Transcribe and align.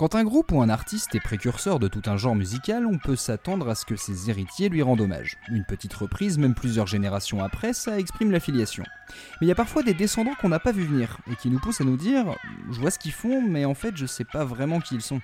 Quand 0.00 0.14
un 0.14 0.24
groupe 0.24 0.50
ou 0.52 0.62
un 0.62 0.70
artiste 0.70 1.14
est 1.14 1.20
précurseur 1.20 1.78
de 1.78 1.86
tout 1.86 2.00
un 2.06 2.16
genre 2.16 2.34
musical, 2.34 2.86
on 2.86 2.96
peut 2.96 3.16
s'attendre 3.16 3.68
à 3.68 3.74
ce 3.74 3.84
que 3.84 3.96
ses 3.96 4.30
héritiers 4.30 4.70
lui 4.70 4.80
rendent 4.80 5.02
hommage. 5.02 5.36
Une 5.50 5.66
petite 5.66 5.92
reprise, 5.92 6.38
même 6.38 6.54
plusieurs 6.54 6.86
générations 6.86 7.44
après, 7.44 7.74
ça 7.74 7.98
exprime 7.98 8.30
l'affiliation. 8.30 8.82
Mais 9.10 9.46
il 9.46 9.48
y 9.48 9.52
a 9.52 9.54
parfois 9.54 9.82
des 9.82 9.92
descendants 9.92 10.34
qu'on 10.40 10.48
n'a 10.48 10.58
pas 10.58 10.72
vu 10.72 10.84
venir 10.84 11.18
et 11.30 11.36
qui 11.36 11.50
nous 11.50 11.58
poussent 11.58 11.82
à 11.82 11.84
nous 11.84 11.98
dire 11.98 12.34
Je 12.70 12.80
vois 12.80 12.90
ce 12.90 12.98
qu'ils 12.98 13.12
font, 13.12 13.42
mais 13.42 13.66
en 13.66 13.74
fait 13.74 13.94
je 13.94 14.06
sais 14.06 14.24
pas 14.24 14.42
vraiment 14.42 14.80
qui 14.80 14.94
ils 14.94 15.02
sont. 15.02 15.20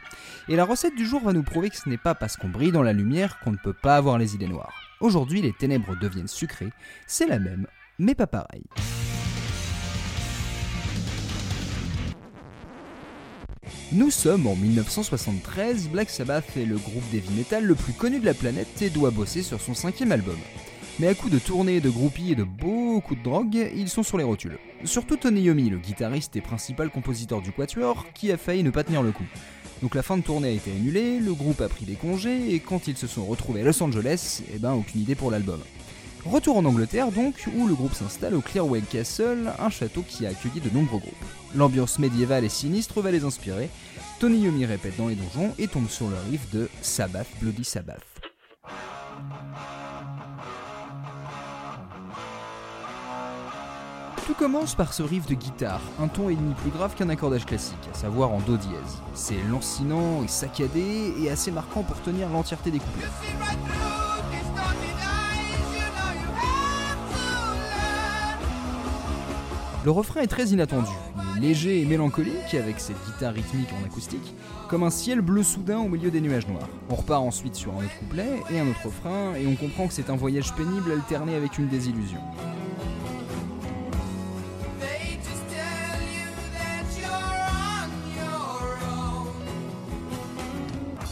Et 0.46 0.56
la 0.56 0.66
recette 0.66 0.94
du 0.94 1.06
jour 1.06 1.22
va 1.22 1.32
nous 1.32 1.42
prouver 1.42 1.70
que 1.70 1.78
ce 1.78 1.88
n'est 1.88 1.96
pas 1.96 2.14
parce 2.14 2.36
qu'on 2.36 2.50
brille 2.50 2.70
dans 2.70 2.82
la 2.82 2.92
lumière 2.92 3.40
qu'on 3.40 3.52
ne 3.52 3.56
peut 3.56 3.72
pas 3.72 3.96
avoir 3.96 4.18
les 4.18 4.34
idées 4.34 4.46
noires. 4.46 4.74
Aujourd'hui, 5.00 5.40
les 5.40 5.54
ténèbres 5.54 5.98
deviennent 5.98 6.28
sucrées, 6.28 6.74
c'est 7.06 7.26
la 7.26 7.38
même, 7.38 7.66
mais 7.98 8.14
pas 8.14 8.26
pareil. 8.26 8.64
Nous 13.92 14.10
sommes 14.10 14.48
en 14.48 14.56
1973, 14.56 15.90
Black 15.90 16.10
Sabbath 16.10 16.56
est 16.56 16.64
le 16.64 16.76
groupe 16.76 17.08
d'heavy 17.12 17.32
metal 17.36 17.64
le 17.64 17.76
plus 17.76 17.92
connu 17.92 18.18
de 18.18 18.24
la 18.24 18.34
planète 18.34 18.82
et 18.82 18.90
doit 18.90 19.12
bosser 19.12 19.42
sur 19.42 19.60
son 19.60 19.74
cinquième 19.74 20.10
album. 20.10 20.36
Mais 20.98 21.06
à 21.06 21.14
coup 21.14 21.30
de 21.30 21.38
tournées, 21.38 21.80
de 21.80 21.88
groupies 21.88 22.32
et 22.32 22.34
de 22.34 22.42
beaucoup 22.42 23.14
de 23.14 23.22
drogue, 23.22 23.70
ils 23.76 23.88
sont 23.88 24.02
sur 24.02 24.18
les 24.18 24.24
rotules. 24.24 24.58
Surtout 24.82 25.16
Tony 25.16 25.42
Yomi, 25.42 25.70
le 25.70 25.78
guitariste 25.78 26.34
et 26.34 26.40
principal 26.40 26.90
compositeur 26.90 27.40
du 27.42 27.52
Quatuor, 27.52 28.06
qui 28.12 28.32
a 28.32 28.36
failli 28.36 28.64
ne 28.64 28.70
pas 28.70 28.82
tenir 28.82 29.04
le 29.04 29.12
coup. 29.12 29.26
Donc 29.82 29.94
la 29.94 30.02
fin 30.02 30.16
de 30.16 30.22
tournée 30.22 30.48
a 30.48 30.52
été 30.52 30.72
annulée, 30.72 31.20
le 31.20 31.34
groupe 31.34 31.60
a 31.60 31.68
pris 31.68 31.84
des 31.84 31.94
congés, 31.94 32.54
et 32.54 32.58
quand 32.58 32.88
ils 32.88 32.96
se 32.96 33.06
sont 33.06 33.24
retrouvés 33.24 33.60
à 33.60 33.64
Los 33.64 33.80
Angeles, 33.80 34.42
eh 34.52 34.58
ben 34.58 34.72
aucune 34.72 35.02
idée 35.02 35.14
pour 35.14 35.30
l'album. 35.30 35.60
Retour 36.30 36.56
en 36.56 36.64
Angleterre 36.64 37.12
donc, 37.12 37.48
où 37.56 37.68
le 37.68 37.74
groupe 37.74 37.94
s'installe 37.94 38.34
au 38.34 38.40
Clearwell 38.40 38.84
Castle, 38.84 39.52
un 39.60 39.70
château 39.70 40.02
qui 40.02 40.26
a 40.26 40.30
accueilli 40.30 40.60
de 40.60 40.70
nombreux 40.70 40.98
groupes. 40.98 41.14
L'ambiance 41.54 42.00
médiévale 42.00 42.44
et 42.44 42.48
sinistre 42.48 43.00
va 43.00 43.12
les 43.12 43.24
inspirer, 43.24 43.70
Tony 44.18 44.40
Yomi 44.40 44.64
répète 44.66 44.96
dans 44.96 45.06
les 45.06 45.14
donjons 45.14 45.52
et 45.58 45.68
tombe 45.68 45.88
sur 45.88 46.08
le 46.08 46.16
riff 46.28 46.50
de 46.50 46.68
Sabbath 46.82 47.28
Bloody 47.40 47.64
Sabbath. 47.64 48.02
Tout 54.26 54.34
commence 54.34 54.74
par 54.74 54.92
ce 54.92 55.04
riff 55.04 55.26
de 55.26 55.34
guitare, 55.34 55.80
un 56.00 56.08
ton 56.08 56.28
et 56.28 56.34
demi 56.34 56.54
plus 56.54 56.70
grave 56.70 56.96
qu'un 56.96 57.08
accordage 57.08 57.46
classique, 57.46 57.76
à 57.92 57.96
savoir 57.96 58.32
en 58.32 58.40
do 58.40 58.56
dièse. 58.56 59.00
C'est 59.14 59.40
lancinant 59.48 60.24
et 60.24 60.28
saccadé 60.28 61.14
et 61.20 61.30
assez 61.30 61.52
marquant 61.52 61.84
pour 61.84 62.00
tenir 62.02 62.28
l'entièreté 62.30 62.72
des 62.72 62.80
couplets. 62.80 63.06
Le 69.86 69.92
refrain 69.92 70.22
est 70.22 70.26
très 70.26 70.48
inattendu. 70.48 70.90
Léger 71.40 71.80
et 71.80 71.84
mélancolique 71.84 72.54
avec 72.54 72.80
cette 72.80 72.96
guitare 73.06 73.34
rythmique 73.34 73.68
en 73.80 73.86
acoustique, 73.86 74.34
comme 74.68 74.82
un 74.82 74.90
ciel 74.90 75.20
bleu 75.20 75.44
soudain 75.44 75.78
au 75.78 75.86
milieu 75.86 76.10
des 76.10 76.20
nuages 76.20 76.48
noirs. 76.48 76.68
On 76.90 76.96
repart 76.96 77.22
ensuite 77.22 77.54
sur 77.54 77.72
un 77.72 77.84
autre 77.84 77.96
couplet 78.00 78.42
et 78.50 78.58
un 78.58 78.66
autre 78.68 78.86
refrain 78.86 79.36
et 79.36 79.46
on 79.46 79.54
comprend 79.54 79.86
que 79.86 79.92
c'est 79.92 80.10
un 80.10 80.16
voyage 80.16 80.52
pénible 80.56 80.90
alterné 80.90 81.36
avec 81.36 81.56
une 81.58 81.68
désillusion. 81.68 82.18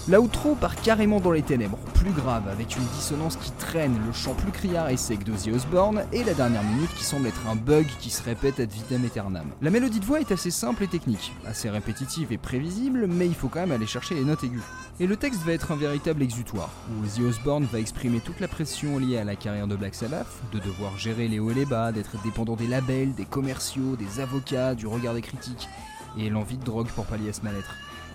L'outro 0.06 0.54
part 0.54 0.76
carrément 0.76 1.18
dans 1.18 1.30
les 1.30 1.40
ténèbres, 1.40 1.78
plus 1.94 2.10
grave, 2.10 2.46
avec 2.48 2.76
une 2.76 2.84
dissonance 2.94 3.36
qui 3.36 3.50
traîne, 3.52 3.98
le 4.06 4.12
chant 4.12 4.34
plus 4.34 4.52
criard 4.52 4.90
et 4.90 4.98
sec 4.98 5.24
d'Ozzy 5.24 5.50
Osbourne, 5.50 6.04
et 6.12 6.22
la 6.24 6.34
dernière 6.34 6.62
minute 6.62 6.94
qui 6.94 7.04
semble 7.04 7.26
être 7.26 7.48
un 7.48 7.56
bug 7.56 7.86
qui 8.00 8.10
se 8.10 8.22
répète 8.22 8.60
ad 8.60 8.70
vitam 8.70 9.02
aeternam. 9.02 9.46
La 9.62 9.70
mélodie 9.70 10.00
de 10.00 10.04
voix 10.04 10.20
est 10.20 10.30
assez 10.30 10.50
simple 10.50 10.82
et 10.82 10.88
technique, 10.88 11.32
assez 11.46 11.70
répétitive 11.70 12.32
et 12.32 12.36
prévisible, 12.36 13.06
mais 13.06 13.26
il 13.26 13.34
faut 13.34 13.48
quand 13.48 13.60
même 13.60 13.72
aller 13.72 13.86
chercher 13.86 14.14
les 14.14 14.24
notes 14.24 14.44
aiguës. 14.44 14.62
Et 15.00 15.06
le 15.06 15.16
texte 15.16 15.40
va 15.40 15.52
être 15.52 15.72
un 15.72 15.76
véritable 15.76 16.22
exutoire, 16.22 16.68
où 16.90 17.06
Ozzy 17.06 17.22
Osbourne 17.22 17.66
va 17.72 17.78
exprimer 17.78 18.20
toute 18.20 18.40
la 18.40 18.48
pression 18.48 18.98
liée 18.98 19.16
à 19.16 19.24
la 19.24 19.36
carrière 19.36 19.68
de 19.68 19.74
Black 19.74 19.94
Sabbath, 19.94 20.28
de 20.52 20.58
devoir 20.58 20.98
gérer 20.98 21.28
les 21.28 21.38
hauts 21.38 21.50
et 21.50 21.54
les 21.54 21.64
bas, 21.64 21.92
d'être 21.92 22.22
dépendant 22.22 22.56
des 22.56 22.66
labels, 22.66 23.14
des 23.14 23.24
commerciaux, 23.24 23.96
des 23.96 24.20
avocats, 24.20 24.74
du 24.74 24.86
regard 24.86 25.14
des 25.14 25.22
critiques, 25.22 25.66
et 26.18 26.28
l'envie 26.28 26.58
de 26.58 26.64
drogue 26.64 26.88
pour 26.88 27.06
pallier 27.06 27.30
à 27.30 27.32
ce 27.32 27.40
mal-être. 27.40 27.74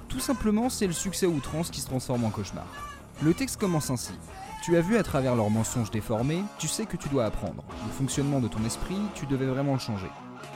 Tout 0.10 0.20
simplement, 0.20 0.70
c'est 0.70 0.88
le 0.88 0.94
succès 0.94 1.28
outrance 1.28 1.70
qui 1.70 1.82
se 1.82 1.86
transforme 1.86 2.26
en 2.26 2.32
cauchemar. 2.32 2.66
Le 3.22 3.34
texte 3.34 3.60
commence 3.60 3.92
ainsi. 3.92 4.14
Tu 4.64 4.76
as 4.76 4.82
vu 4.82 4.98
à 4.98 5.04
travers 5.04 5.36
leurs 5.36 5.52
mensonges 5.52 5.92
déformés, 5.92 6.44
tu 6.58 6.68
sais 6.68 6.86
que 6.86 6.98
tu 6.98 7.10
dois 7.10 7.26
apprendre. 7.26 7.64
Le 7.86 7.92
fonctionnement 7.92 8.40
de 8.40 8.48
ton 8.48 8.64
esprit, 8.66 8.98
tu 9.14 9.28
devais 9.28 9.46
vraiment 9.46 9.74
le 9.74 9.80
changer. 9.80 10.10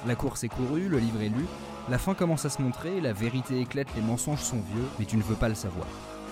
La 0.07 0.15
course 0.15 0.43
est 0.43 0.49
courue, 0.49 0.89
le 0.89 0.97
livre 0.97 1.21
est 1.21 1.29
lu, 1.29 1.45
la 1.89 1.99
fin 1.99 2.15
commence 2.15 2.45
à 2.45 2.49
se 2.49 2.61
montrer, 2.61 2.99
la 2.99 3.13
vérité 3.13 3.61
éclate, 3.61 3.93
les 3.95 4.01
mensonges 4.01 4.41
sont 4.41 4.61
vieux, 4.73 4.85
mais 4.97 5.05
tu 5.05 5.17
ne 5.17 5.23
veux 5.23 5.35
pas 5.35 5.49
le 5.49 5.55
savoir. 5.55 5.87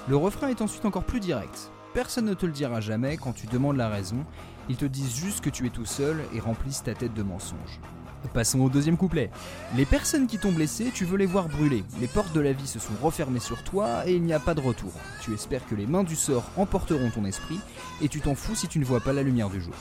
Le 0.10 0.18
refrain 0.18 0.48
est 0.48 0.62
ensuite 0.62 0.86
encore 0.86 1.04
plus 1.04 1.20
direct. 1.20 1.72
Personne 1.94 2.26
ne 2.26 2.34
te 2.34 2.46
le 2.46 2.52
dira 2.52 2.82
jamais 2.82 3.18
quand 3.18 3.34
tu 3.34 3.46
demandes 3.48 3.78
la 3.78 3.90
raison, 3.90 4.26
ils 4.68 4.78
te 4.78 4.86
disent 4.86 5.16
juste 5.16 5.42
que 5.42 5.50
tu 5.50 5.68
es 5.68 5.70
tout 5.70 5.86
seul 5.86 6.22
et 6.34 6.40
remplissent 6.40 6.84
ta 6.84 6.96
tête 6.96 7.14
de 7.14 7.24
mensonges. 7.24 7.80
Passons 8.34 8.62
au 8.62 8.70
deuxième 8.70 8.98
couplet. 8.98 9.30
Les 9.76 9.86
personnes 9.86 10.28
qui 10.28 10.38
t'ont 10.38 10.52
blessé, 10.52 10.92
tu 10.94 11.06
veux 11.06 11.18
les 11.18 11.26
voir 11.26 11.50
brûler. 11.50 11.84
Les 12.00 12.08
portes 12.08 12.34
de 12.34 12.40
la 12.40 12.54
vie 12.54 12.68
se 12.68 12.80
sont 12.80 12.94
refermées 13.02 13.40
sur 13.40 13.64
toi 13.64 14.08
et 14.08 14.14
il 14.14 14.24
n'y 14.24 14.34
a 14.34 14.40
pas 14.40 14.54
de 14.54 14.62
retour. 14.62 14.94
Tu 15.22 15.34
espères 15.34 15.66
que 15.68 15.76
les 15.76 15.88
mains 15.88 16.04
du 16.04 16.16
sort 16.16 16.46
emporteront 16.56 17.10
ton 17.10 17.26
esprit 17.26 17.60
et 18.02 18.08
tu 18.08 18.22
t'en 18.22 18.36
fous 18.36 18.56
si 18.56 18.68
tu 18.68 18.80
ne 18.80 18.86
vois 18.86 19.02
pas 19.02 19.14
la 19.14 19.24
lumière 19.24 19.50
du 19.50 19.62
jour. 19.62 19.74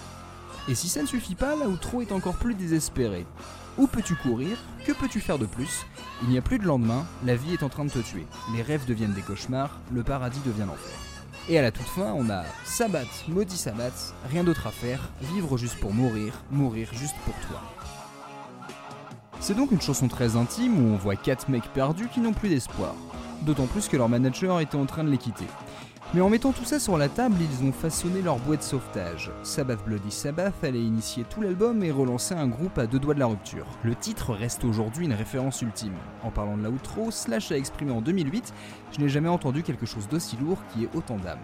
Et 0.68 0.74
si 0.74 0.88
ça 0.88 1.02
ne 1.02 1.06
suffit 1.06 1.34
pas, 1.34 1.54
l'outro 1.56 2.02
est 2.02 2.12
encore 2.12 2.34
plus 2.34 2.54
désespéré. 2.54 3.24
Où 3.78 3.86
peux-tu 3.86 4.14
courir? 4.16 4.58
Que 4.84 4.92
peux-tu 4.92 5.20
faire 5.20 5.38
de 5.38 5.46
plus? 5.46 5.86
Il 6.22 6.28
n'y 6.28 6.38
a 6.38 6.42
plus 6.42 6.58
de 6.58 6.66
lendemain, 6.66 7.06
la 7.24 7.36
vie 7.36 7.54
est 7.54 7.62
en 7.62 7.68
train 7.68 7.84
de 7.84 7.90
te 7.90 8.00
tuer. 8.00 8.26
Les 8.54 8.62
rêves 8.62 8.84
deviennent 8.86 9.14
des 9.14 9.22
cauchemars, 9.22 9.78
le 9.92 10.02
paradis 10.02 10.40
devient 10.44 10.66
l'enfer. 10.66 10.92
Et 11.48 11.58
à 11.58 11.62
la 11.62 11.70
toute 11.70 11.86
fin, 11.86 12.12
on 12.12 12.28
a 12.30 12.44
Sabbat, 12.64 13.06
maudit 13.28 13.56
Sabbat, 13.56 14.14
rien 14.28 14.44
d'autre 14.44 14.66
à 14.66 14.70
faire, 14.70 15.00
vivre 15.32 15.56
juste 15.56 15.78
pour 15.80 15.94
mourir, 15.94 16.34
mourir 16.50 16.88
juste 16.92 17.16
pour 17.24 17.34
toi. 17.48 17.62
C'est 19.42 19.54
donc 19.54 19.70
une 19.72 19.80
chanson 19.80 20.06
très 20.06 20.36
intime 20.36 20.78
où 20.78 20.92
on 20.92 20.96
voit 20.98 21.16
quatre 21.16 21.48
mecs 21.48 21.72
perdus 21.72 22.08
qui 22.08 22.20
n'ont 22.20 22.34
plus 22.34 22.50
d'espoir. 22.50 22.94
D'autant 23.40 23.66
plus 23.66 23.88
que 23.88 23.96
leur 23.96 24.10
manager 24.10 24.60
était 24.60 24.76
en 24.76 24.84
train 24.84 25.02
de 25.02 25.08
les 25.08 25.16
quitter. 25.16 25.46
Mais 26.12 26.20
en 26.20 26.28
mettant 26.28 26.52
tout 26.52 26.66
ça 26.66 26.78
sur 26.78 26.98
la 26.98 27.08
table, 27.08 27.36
ils 27.40 27.66
ont 27.66 27.72
façonné 27.72 28.20
leur 28.20 28.38
boîte 28.38 28.58
de 28.60 28.64
sauvetage. 28.64 29.30
Sabbath 29.42 29.82
Bloody 29.86 30.10
Sabbath 30.10 30.62
allait 30.62 30.82
initier 30.82 31.24
tout 31.24 31.40
l'album 31.40 31.82
et 31.82 31.90
relancer 31.90 32.34
un 32.34 32.48
groupe 32.48 32.76
à 32.78 32.86
deux 32.86 32.98
doigts 32.98 33.14
de 33.14 33.20
la 33.20 33.26
rupture. 33.26 33.64
Le 33.82 33.94
titre 33.94 34.34
reste 34.34 34.62
aujourd'hui 34.64 35.06
une 35.06 35.14
référence 35.14 35.62
ultime. 35.62 35.96
En 36.22 36.30
parlant 36.30 36.58
de 36.58 36.64
l'outro, 36.64 37.10
Slash 37.10 37.50
a 37.50 37.56
exprimé 37.56 37.92
en 37.92 38.02
2008 38.02 38.52
Je 38.92 39.00
n'ai 39.00 39.08
jamais 39.08 39.30
entendu 39.30 39.62
quelque 39.62 39.86
chose 39.86 40.06
d'aussi 40.06 40.36
lourd 40.36 40.58
qui 40.74 40.84
ait 40.84 40.90
autant 40.94 41.16
d'âme. 41.16 41.38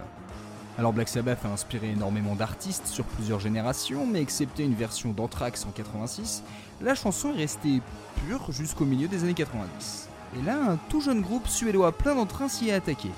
Alors 0.78 0.92
Black 0.92 1.08
Sabbath 1.08 1.42
a 1.46 1.48
inspiré 1.48 1.90
énormément 1.90 2.34
d'artistes 2.34 2.86
sur 2.86 3.06
plusieurs 3.06 3.40
générations, 3.40 4.06
mais 4.06 4.20
excepté 4.20 4.62
une 4.62 4.74
version 4.74 5.12
d'Anthrax 5.12 5.64
en 5.64 5.70
86, 5.70 6.42
la 6.82 6.94
chanson 6.94 7.32
est 7.32 7.38
restée 7.38 7.80
pure 8.26 8.52
jusqu'au 8.52 8.84
milieu 8.84 9.08
des 9.08 9.24
années 9.24 9.32
90. 9.32 10.10
Et 10.38 10.42
là, 10.42 10.72
un 10.72 10.76
tout 10.90 11.00
jeune 11.00 11.22
groupe 11.22 11.48
suédois 11.48 11.92
plein 11.92 12.14
d'entrain 12.14 12.48
s'y 12.48 12.68
est 12.68 12.72
attaqué. 12.72 13.08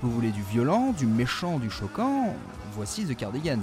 Vous 0.00 0.10
voulez 0.10 0.30
du 0.30 0.42
violent, 0.42 0.92
du 0.92 1.06
méchant, 1.06 1.58
du 1.58 1.68
choquant? 1.68 2.34
Voici 2.74 3.04
The 3.04 3.14
Cardigans. 3.14 3.62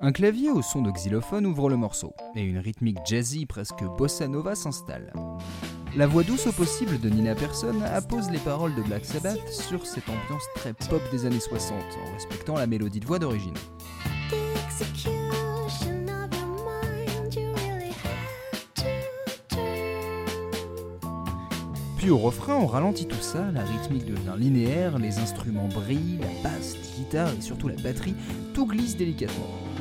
Un 0.00 0.10
clavier 0.10 0.50
au 0.50 0.62
son 0.62 0.80
de 0.80 0.90
xylophone 0.90 1.46
ouvre 1.46 1.68
le 1.68 1.76
morceau, 1.76 2.14
et 2.34 2.42
une 2.42 2.58
rythmique 2.58 2.98
jazzy 3.04 3.44
presque 3.44 3.84
bossa 3.98 4.26
nova 4.26 4.54
s'installe. 4.54 5.12
La 5.94 6.06
voix 6.06 6.22
douce 6.22 6.46
au 6.46 6.52
possible 6.52 6.98
de 6.98 7.10
Nina 7.10 7.34
Persson 7.34 7.74
appose 7.84 8.30
les 8.30 8.38
paroles 8.38 8.74
de 8.74 8.80
Black 8.80 9.04
Sabbath 9.04 9.46
sur 9.50 9.84
cette 9.86 10.08
ambiance 10.08 10.44
très 10.54 10.72
pop 10.72 11.02
des 11.10 11.26
années 11.26 11.38
60, 11.38 11.76
en 11.78 12.12
respectant 12.14 12.54
la 12.56 12.66
mélodie 12.66 12.98
de 12.98 13.04
voix 13.04 13.18
d'origine. 13.18 13.52
Puis 21.98 22.08
au 22.08 22.16
refrain, 22.16 22.54
on 22.54 22.66
ralentit 22.66 23.06
tout 23.06 23.20
ça, 23.20 23.50
la 23.52 23.62
rythmique 23.62 24.06
devient 24.06 24.34
linéaire, 24.38 24.98
les 24.98 25.18
instruments 25.18 25.68
brillent, 25.68 26.18
la 26.20 26.50
basse, 26.50 26.74
la 26.74 26.96
guitare 26.96 27.28
et 27.38 27.42
surtout 27.42 27.68
la 27.68 27.76
batterie, 27.76 28.14
tout 28.54 28.66
glisse 28.66 28.96
délicatement. 28.96 29.71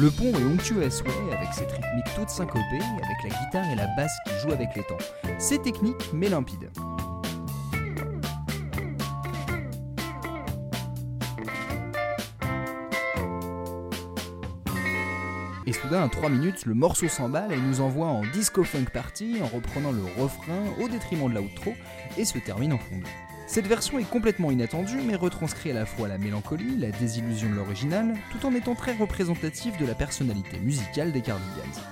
Le 0.00 0.10
pont 0.10 0.32
est 0.32 0.44
onctueux 0.46 0.82
à 0.82 0.90
souhait, 0.90 1.10
avec 1.30 1.52
cette 1.52 1.72
rythmique 1.72 2.06
toute 2.16 2.30
syncopée, 2.30 2.62
avec 2.72 3.22
la 3.22 3.28
guitare 3.28 3.70
et 3.70 3.74
la 3.74 3.86
basse 3.98 4.16
qui 4.24 4.32
jouent 4.40 4.52
avec 4.52 4.74
les 4.74 4.82
temps. 4.82 4.96
C'est 5.38 5.60
technique 5.60 6.10
mais 6.14 6.30
limpide. 6.30 6.70
Et 15.66 15.72
soudain, 15.74 16.04
à 16.04 16.08
3 16.08 16.30
minutes, 16.30 16.64
le 16.64 16.72
morceau 16.72 17.08
s'emballe 17.08 17.52
et 17.52 17.60
nous 17.60 17.82
envoie 17.82 18.06
en 18.06 18.22
disco 18.32 18.64
funk 18.64 18.86
party 18.94 19.36
en 19.42 19.54
reprenant 19.54 19.92
le 19.92 20.02
refrain 20.18 20.64
au 20.82 20.88
détriment 20.88 21.28
de 21.28 21.34
l'outro 21.34 21.74
et 22.16 22.24
se 22.24 22.38
termine 22.38 22.72
en 22.72 22.78
fondue. 22.78 23.29
Cette 23.52 23.66
version 23.66 23.98
est 23.98 24.08
complètement 24.08 24.52
inattendue 24.52 25.00
mais 25.04 25.16
retranscrit 25.16 25.72
à 25.72 25.74
la 25.74 25.84
fois 25.84 26.06
la 26.06 26.18
mélancolie, 26.18 26.76
la 26.78 26.92
désillusion 26.92 27.50
de 27.50 27.56
l'original, 27.56 28.14
tout 28.30 28.46
en 28.46 28.54
étant 28.54 28.76
très 28.76 28.92
représentative 28.92 29.76
de 29.76 29.86
la 29.86 29.96
personnalité 29.96 30.60
musicale 30.60 31.10
des 31.10 31.20
Cardigans. 31.20 31.82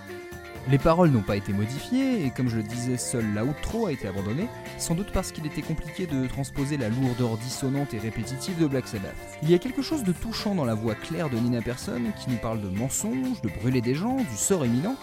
Les 0.71 0.79
paroles 0.79 1.11
n'ont 1.11 1.23
pas 1.23 1.35
été 1.35 1.53
modifiées, 1.53 2.25
et 2.25 2.31
comme 2.31 2.49
je 2.49 2.59
le 2.59 2.63
disais, 2.63 2.97
seul 2.97 3.25
l'outro 3.35 3.87
a 3.87 3.93
été 3.93 4.07
abandonné, 4.07 4.47
sans 4.79 4.95
doute 4.95 5.11
parce 5.13 5.33
qu'il 5.33 5.47
était 5.47 5.63
compliqué 5.63 6.07
de 6.07 6.29
transposer 6.29 6.77
la 6.77 6.91
lourdeur 6.91 7.37
dissonante 7.39 7.93
et 7.93 7.99
répétitive 7.99 8.57
de 8.61 8.69
Black 8.69 8.87
Sabbath. 8.87 9.17
Il 9.43 9.51
y 9.51 9.55
a 9.55 9.59
quelque 9.59 9.83
chose 9.83 10.05
de 10.05 10.13
touchant 10.13 10.55
dans 10.55 10.65
la 10.65 10.75
voix 10.75 10.95
claire 10.95 11.29
de 11.29 11.39
Nina 11.39 11.61
Persson 11.61 12.03
qui 12.23 12.31
nous 12.31 12.37
parle 12.37 12.61
de 12.61 12.69
mensonges, 12.69 13.43
de 13.43 13.49
brûler 13.49 13.81
des 13.81 13.97
gens, 13.97 14.19
du 14.19 14.37
sort 14.37 14.65
éminent, 14.65 14.95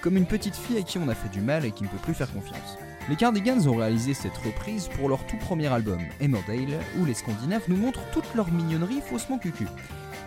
comme 0.00 0.16
une 0.16 0.26
petite 0.26 0.54
fille 0.54 0.78
à 0.78 0.82
qui 0.82 0.98
on 0.98 1.08
a 1.08 1.14
fait 1.16 1.30
du 1.30 1.40
mal 1.40 1.64
et 1.64 1.72
qui 1.72 1.82
ne 1.82 1.88
peut 1.88 1.96
plus 1.96 2.14
faire 2.14 2.32
confiance. 2.32 2.78
Les 3.10 3.16
Cardigans 3.16 3.68
ont 3.68 3.76
réalisé 3.76 4.14
cette 4.14 4.36
reprise 4.38 4.88
pour 4.88 5.10
leur 5.10 5.26
tout 5.26 5.36
premier 5.36 5.66
album, 5.66 5.98
Emmerdale, 6.22 6.80
où 6.98 7.04
les 7.04 7.12
Scandinaves 7.12 7.64
nous 7.68 7.76
montrent 7.76 8.10
toute 8.12 8.34
leur 8.34 8.50
mignonnerie 8.50 9.02
faussement 9.02 9.38
cucu. 9.38 9.66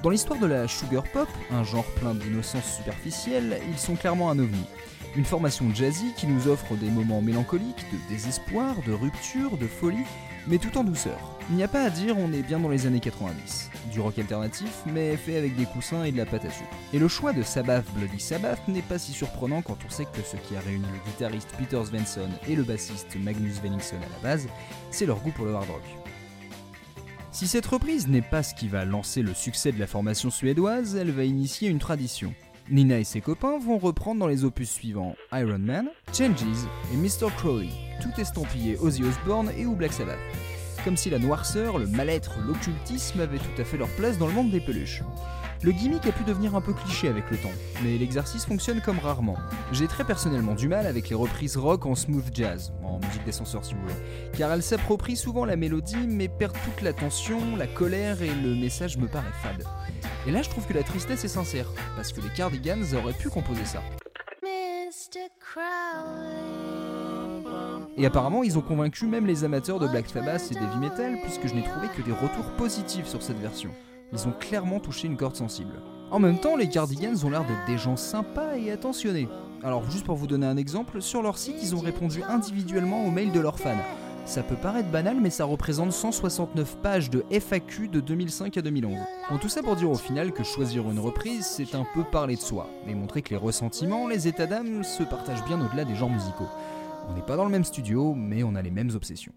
Dans 0.03 0.11
l'histoire 0.11 0.39
de 0.39 0.45
la 0.45 0.67
sugar 0.67 1.03
pop, 1.11 1.27
un 1.49 1.63
genre 1.63 1.87
plein 1.95 2.13
d'innocence 2.13 2.77
superficielle, 2.77 3.59
ils 3.67 3.79
sont 3.79 3.95
clairement 3.95 4.29
un 4.29 4.37
ovni. 4.37 4.63
Une 5.17 5.25
formation 5.25 5.73
jazzy 5.73 6.13
qui 6.15 6.27
nous 6.27 6.47
offre 6.47 6.75
des 6.75 6.91
moments 6.91 7.23
mélancoliques, 7.23 7.85
de 7.91 7.97
désespoir, 8.07 8.75
de 8.85 8.93
rupture, 8.93 9.57
de 9.57 9.65
folie, 9.65 10.05
mais 10.45 10.59
tout 10.59 10.77
en 10.77 10.83
douceur. 10.83 11.17
Il 11.49 11.55
n'y 11.55 11.63
a 11.63 11.67
pas 11.67 11.81
à 11.81 11.89
dire, 11.89 12.15
on 12.19 12.31
est 12.31 12.43
bien 12.43 12.59
dans 12.59 12.69
les 12.69 12.85
années 12.85 12.99
90. 12.99 13.71
Du 13.91 13.99
rock 13.99 14.19
alternatif, 14.19 14.83
mais 14.85 15.17
fait 15.17 15.35
avec 15.35 15.55
des 15.55 15.65
coussins 15.65 16.03
et 16.03 16.11
de 16.11 16.17
la 16.17 16.27
pâte 16.27 16.45
à 16.45 16.51
sucre. 16.51 16.69
Et 16.93 16.99
le 16.99 17.07
choix 17.07 17.33
de 17.33 17.41
Sabbath 17.41 17.85
Bloody 17.95 18.19
Sabbath 18.19 18.59
n'est 18.67 18.83
pas 18.83 18.99
si 18.99 19.11
surprenant 19.11 19.63
quand 19.63 19.79
on 19.87 19.89
sait 19.89 20.05
que 20.05 20.21
ce 20.21 20.37
qui 20.37 20.55
a 20.55 20.59
réuni 20.59 20.85
le 20.85 21.09
guitariste 21.09 21.49
Peter 21.57 21.81
Svensson 21.83 22.29
et 22.47 22.55
le 22.55 22.61
bassiste 22.61 23.17
Magnus 23.19 23.59
Venningsson 23.59 23.95
à 23.95 24.21
la 24.21 24.29
base, 24.29 24.47
c'est 24.91 25.07
leur 25.07 25.19
goût 25.21 25.31
pour 25.31 25.45
le 25.45 25.55
hard 25.55 25.67
rock. 25.67 25.83
Si 27.31 27.47
cette 27.47 27.65
reprise 27.65 28.07
n'est 28.07 28.21
pas 28.21 28.43
ce 28.43 28.53
qui 28.53 28.67
va 28.67 28.85
lancer 28.85 29.23
le 29.23 29.33
succès 29.33 29.71
de 29.71 29.79
la 29.79 29.87
formation 29.87 30.29
suédoise, 30.29 30.95
elle 30.95 31.11
va 31.11 31.23
initier 31.23 31.69
une 31.69 31.79
tradition. 31.79 32.35
Nina 32.69 32.99
et 32.99 33.05
ses 33.05 33.21
copains 33.21 33.57
vont 33.59 33.77
reprendre 33.77 34.19
dans 34.19 34.27
les 34.27 34.43
opus 34.43 34.69
suivants 34.69 35.15
Iron 35.31 35.59
Man, 35.59 35.87
Changes 36.11 36.67
et 36.93 36.97
Mr. 36.97 37.31
Crowley, 37.37 37.69
tout 38.01 38.19
estampillé 38.19 38.77
Ozzy 38.77 39.03
Osbourne 39.05 39.51
et 39.57 39.65
ou 39.65 39.73
Black 39.73 39.93
Sabbath. 39.93 40.19
Comme 40.83 40.97
si 40.97 41.09
la 41.09 41.17
noirceur, 41.17 41.79
le 41.79 41.87
mal-être, 41.87 42.39
l'occultisme 42.45 43.21
avaient 43.21 43.37
tout 43.37 43.61
à 43.61 43.63
fait 43.63 43.77
leur 43.77 43.87
place 43.89 44.17
dans 44.17 44.27
le 44.27 44.33
monde 44.33 44.51
des 44.51 44.59
peluches. 44.59 45.01
Le 45.63 45.71
gimmick 45.71 46.05
a 46.05 46.11
pu 46.11 46.23
devenir 46.23 46.55
un 46.55 46.61
peu 46.61 46.73
cliché 46.73 47.07
avec 47.07 47.31
le 47.31 47.37
temps, 47.37 47.51
mais 47.83 47.97
l'exercice 47.97 48.45
fonctionne 48.45 48.81
comme 48.81 48.99
rarement. 48.99 49.37
J'ai 49.71 49.87
très 49.87 50.03
personnellement 50.03 50.53
du 50.53 50.67
mal 50.67 50.85
avec 50.85 51.09
les 51.09 51.15
reprises 51.15 51.57
rock 51.57 51.85
en 51.85 51.95
smooth 51.95 52.29
jazz, 52.33 52.73
en 52.83 52.99
musique 52.99 53.25
d'ascenseur 53.25 53.63
si 53.65 53.73
vous 53.73 53.81
voulez, 53.81 53.95
car 54.37 54.51
elles 54.51 54.61
s'approprient 54.61 55.15
souvent 55.15 55.45
la 55.45 55.55
mélodie 55.55 56.07
mais 56.07 56.27
perdent 56.27 56.57
toute 56.65 56.83
la 56.83 56.93
tension, 56.93 57.55
la 57.55 57.65
colère 57.65 58.21
et 58.21 58.29
le 58.29 58.55
message 58.55 58.97
me 58.97 59.07
paraît 59.07 59.25
fade. 59.41 59.63
Et 60.27 60.31
là 60.31 60.41
je 60.41 60.49
trouve 60.49 60.67
que 60.67 60.73
la 60.73 60.83
tristesse 60.83 61.23
est 61.23 61.29
sincère, 61.29 61.67
parce 61.95 62.11
que 62.11 62.21
les 62.21 62.29
Cardigans 62.29 62.83
auraient 62.93 63.13
pu 63.13 63.29
composer 63.29 63.65
ça. 63.65 63.81
Et 67.97 68.05
apparemment, 68.05 68.43
ils 68.43 68.57
ont 68.57 68.61
convaincu 68.61 69.07
même 69.07 69.25
les 69.25 69.43
amateurs 69.43 69.79
de 69.79 69.87
Black 69.87 70.07
Sabbath 70.07 70.51
et 70.51 70.53
d'heavy 70.53 70.77
metal, 70.77 71.17
puisque 71.23 71.47
je 71.47 71.55
n'ai 71.55 71.63
trouvé 71.63 71.87
que 71.95 72.03
des 72.03 72.11
retours 72.11 72.51
positifs 72.57 73.07
sur 73.07 73.23
cette 73.23 73.39
version 73.39 73.71
ils 74.13 74.27
ont 74.27 74.31
clairement 74.31 74.79
touché 74.79 75.07
une 75.07 75.17
corde 75.17 75.35
sensible. 75.35 75.81
En 76.11 76.19
même 76.19 76.39
temps, 76.39 76.55
les 76.55 76.69
Cardigans 76.69 77.25
ont 77.25 77.29
l'air 77.29 77.43
d'être 77.43 77.65
des 77.67 77.77
gens 77.77 77.97
sympas 77.97 78.55
et 78.55 78.71
attentionnés. 78.71 79.27
Alors 79.63 79.89
juste 79.89 80.05
pour 80.05 80.15
vous 80.15 80.27
donner 80.27 80.45
un 80.45 80.57
exemple, 80.57 81.01
sur 81.01 81.21
leur 81.21 81.37
site 81.37 81.57
ils 81.61 81.75
ont 81.75 81.79
répondu 81.79 82.23
individuellement 82.23 83.05
aux 83.05 83.11
mails 83.11 83.31
de 83.31 83.39
leurs 83.39 83.59
fans. 83.59 83.75
Ça 84.27 84.43
peut 84.43 84.57
paraître 84.57 84.89
banal 84.89 85.21
mais 85.21 85.29
ça 85.29 85.45
représente 85.45 85.93
169 85.93 86.77
pages 86.83 87.09
de 87.09 87.23
FAQ 87.31 87.87
de 87.87 88.01
2005 88.01 88.57
à 88.57 88.61
2011. 88.61 88.97
Bon 89.31 89.37
tout 89.37 89.47
ça 89.47 89.63
pour 89.63 89.77
dire 89.77 89.89
au 89.89 89.95
final 89.95 90.33
que 90.33 90.43
choisir 90.43 90.83
une 90.91 90.99
reprise 90.99 91.45
c'est 91.45 91.73
un 91.75 91.87
peu 91.93 92.03
parler 92.03 92.35
de 92.35 92.41
soi, 92.41 92.69
et 92.89 92.93
montrer 92.93 93.21
que 93.21 93.29
les 93.29 93.37
ressentiments, 93.37 94.05
les 94.05 94.27
états 94.27 94.45
d'âme 94.45 94.83
se 94.83 95.03
partagent 95.03 95.45
bien 95.45 95.65
au-delà 95.65 95.85
des 95.85 95.95
genres 95.95 96.09
musicaux. 96.09 96.49
On 97.09 97.13
n'est 97.13 97.21
pas 97.21 97.37
dans 97.37 97.45
le 97.45 97.51
même 97.51 97.63
studio 97.63 98.13
mais 98.15 98.43
on 98.43 98.55
a 98.55 98.61
les 98.61 98.69
mêmes 98.69 98.91
obsessions. 98.93 99.33